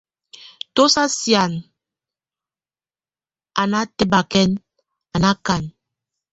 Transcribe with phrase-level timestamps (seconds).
[0.73, 1.53] Tu sa sían
[3.61, 4.51] a natebakɛn,
[5.15, 5.63] a nákan.